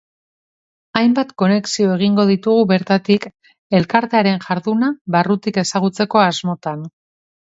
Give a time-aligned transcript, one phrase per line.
[1.01, 3.27] Hainbat konexio egingo ditugu bertatik,
[3.81, 6.83] elkartearen jarduna barrutik ezagutzeko asmotan.